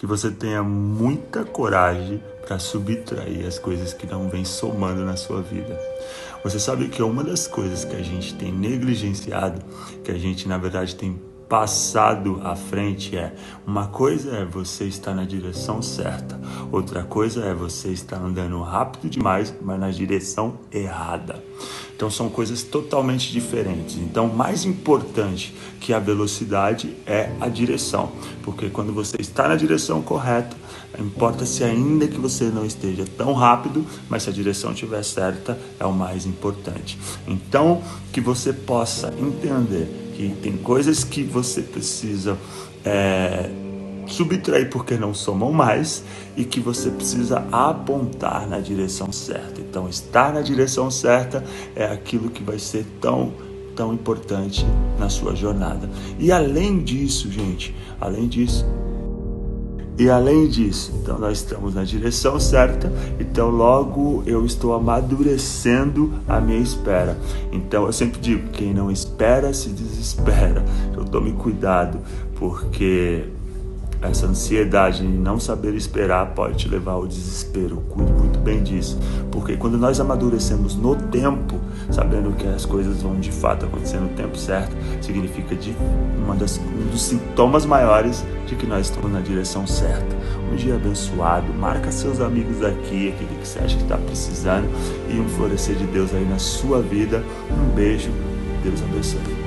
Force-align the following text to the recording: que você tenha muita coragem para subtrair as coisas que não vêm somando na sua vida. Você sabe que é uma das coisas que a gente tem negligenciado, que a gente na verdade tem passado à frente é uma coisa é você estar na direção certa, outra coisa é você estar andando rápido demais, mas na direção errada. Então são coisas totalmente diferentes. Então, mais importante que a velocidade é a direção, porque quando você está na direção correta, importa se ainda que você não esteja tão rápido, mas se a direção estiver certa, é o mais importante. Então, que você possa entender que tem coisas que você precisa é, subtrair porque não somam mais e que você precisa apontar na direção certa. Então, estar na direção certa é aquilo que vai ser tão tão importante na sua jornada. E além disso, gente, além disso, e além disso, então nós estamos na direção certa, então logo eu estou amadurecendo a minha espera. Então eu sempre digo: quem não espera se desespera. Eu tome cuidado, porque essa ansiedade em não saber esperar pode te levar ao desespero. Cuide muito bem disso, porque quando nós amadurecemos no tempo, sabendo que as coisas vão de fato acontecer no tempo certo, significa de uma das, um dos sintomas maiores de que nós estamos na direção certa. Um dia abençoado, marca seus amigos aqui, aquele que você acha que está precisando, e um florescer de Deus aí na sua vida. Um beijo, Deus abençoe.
que 0.00 0.06
você 0.06 0.30
tenha 0.30 0.62
muita 0.62 1.44
coragem 1.44 2.22
para 2.46 2.58
subtrair 2.58 3.46
as 3.46 3.58
coisas 3.58 3.92
que 3.92 4.06
não 4.06 4.30
vêm 4.30 4.46
somando 4.46 5.04
na 5.04 5.14
sua 5.14 5.42
vida. 5.42 5.78
Você 6.42 6.58
sabe 6.58 6.88
que 6.88 7.02
é 7.02 7.04
uma 7.04 7.22
das 7.22 7.46
coisas 7.46 7.84
que 7.84 7.94
a 7.94 8.02
gente 8.02 8.34
tem 8.34 8.50
negligenciado, 8.50 9.62
que 10.02 10.10
a 10.10 10.16
gente 10.16 10.48
na 10.48 10.56
verdade 10.56 10.96
tem 10.96 11.20
passado 11.46 12.40
à 12.42 12.56
frente 12.56 13.14
é 13.14 13.34
uma 13.66 13.88
coisa 13.88 14.36
é 14.36 14.44
você 14.46 14.84
estar 14.84 15.12
na 15.14 15.24
direção 15.24 15.82
certa, 15.82 16.40
outra 16.72 17.02
coisa 17.02 17.44
é 17.44 17.52
você 17.52 17.88
estar 17.88 18.22
andando 18.22 18.62
rápido 18.62 19.10
demais, 19.10 19.54
mas 19.60 19.78
na 19.78 19.90
direção 19.90 20.60
errada. 20.72 21.44
Então 22.00 22.08
são 22.08 22.30
coisas 22.30 22.62
totalmente 22.62 23.30
diferentes. 23.30 23.98
Então, 23.98 24.26
mais 24.26 24.64
importante 24.64 25.54
que 25.78 25.92
a 25.92 25.98
velocidade 25.98 26.96
é 27.04 27.28
a 27.38 27.46
direção, 27.46 28.12
porque 28.42 28.70
quando 28.70 28.90
você 28.90 29.18
está 29.20 29.46
na 29.46 29.54
direção 29.54 30.00
correta, 30.00 30.56
importa 30.98 31.44
se 31.44 31.62
ainda 31.62 32.08
que 32.08 32.18
você 32.18 32.44
não 32.44 32.64
esteja 32.64 33.04
tão 33.04 33.34
rápido, 33.34 33.84
mas 34.08 34.22
se 34.22 34.30
a 34.30 34.32
direção 34.32 34.72
estiver 34.72 35.02
certa, 35.02 35.60
é 35.78 35.84
o 35.84 35.92
mais 35.92 36.24
importante. 36.24 36.98
Então, 37.28 37.82
que 38.14 38.20
você 38.22 38.50
possa 38.50 39.12
entender 39.18 40.14
que 40.16 40.34
tem 40.42 40.56
coisas 40.56 41.04
que 41.04 41.22
você 41.22 41.60
precisa 41.60 42.38
é, 42.82 43.50
subtrair 44.20 44.68
porque 44.68 44.96
não 44.96 45.14
somam 45.14 45.50
mais 45.50 46.04
e 46.36 46.44
que 46.44 46.60
você 46.60 46.90
precisa 46.90 47.42
apontar 47.50 48.46
na 48.46 48.60
direção 48.60 49.10
certa. 49.10 49.60
Então, 49.60 49.88
estar 49.88 50.32
na 50.32 50.42
direção 50.42 50.90
certa 50.90 51.42
é 51.74 51.86
aquilo 51.86 52.28
que 52.30 52.42
vai 52.42 52.58
ser 52.58 52.84
tão 53.00 53.32
tão 53.74 53.94
importante 53.94 54.66
na 54.98 55.08
sua 55.08 55.34
jornada. 55.34 55.88
E 56.18 56.30
além 56.30 56.80
disso, 56.80 57.30
gente, 57.30 57.74
além 57.98 58.28
disso, 58.28 58.66
e 59.98 60.10
além 60.10 60.48
disso, 60.48 60.92
então 61.00 61.18
nós 61.18 61.38
estamos 61.38 61.74
na 61.74 61.84
direção 61.84 62.38
certa, 62.38 62.92
então 63.18 63.48
logo 63.48 64.22
eu 64.26 64.44
estou 64.44 64.74
amadurecendo 64.74 66.12
a 66.28 66.40
minha 66.40 66.58
espera. 66.58 67.16
Então 67.52 67.86
eu 67.86 67.92
sempre 67.92 68.20
digo: 68.20 68.50
quem 68.50 68.74
não 68.74 68.90
espera 68.90 69.54
se 69.54 69.70
desespera. 69.70 70.62
Eu 70.94 71.04
tome 71.04 71.32
cuidado, 71.32 72.00
porque 72.34 73.24
essa 74.02 74.26
ansiedade 74.26 75.04
em 75.04 75.08
não 75.08 75.38
saber 75.38 75.74
esperar 75.74 76.34
pode 76.34 76.56
te 76.56 76.68
levar 76.68 76.92
ao 76.92 77.06
desespero. 77.06 77.82
Cuide 77.88 78.12
muito 78.12 78.38
bem 78.38 78.62
disso, 78.62 78.98
porque 79.30 79.56
quando 79.56 79.76
nós 79.76 80.00
amadurecemos 80.00 80.74
no 80.74 80.96
tempo, 80.96 81.60
sabendo 81.90 82.32
que 82.32 82.46
as 82.46 82.64
coisas 82.64 83.02
vão 83.02 83.20
de 83.20 83.30
fato 83.30 83.66
acontecer 83.66 83.98
no 83.98 84.08
tempo 84.10 84.36
certo, 84.36 84.74
significa 85.00 85.54
de 85.54 85.74
uma 86.24 86.34
das, 86.34 86.58
um 86.58 86.90
dos 86.90 87.02
sintomas 87.02 87.66
maiores 87.66 88.24
de 88.46 88.54
que 88.54 88.66
nós 88.66 88.86
estamos 88.86 89.12
na 89.12 89.20
direção 89.20 89.66
certa. 89.66 90.16
Um 90.50 90.56
dia 90.56 90.74
abençoado, 90.74 91.52
marca 91.52 91.92
seus 91.92 92.20
amigos 92.20 92.64
aqui, 92.64 93.08
aquele 93.08 93.38
que 93.40 93.46
você 93.46 93.58
acha 93.60 93.76
que 93.76 93.82
está 93.82 93.96
precisando, 93.96 94.68
e 95.08 95.20
um 95.20 95.28
florescer 95.28 95.76
de 95.76 95.84
Deus 95.84 96.12
aí 96.14 96.24
na 96.24 96.38
sua 96.38 96.80
vida. 96.80 97.22
Um 97.50 97.74
beijo, 97.74 98.10
Deus 98.64 98.82
abençoe. 98.82 99.40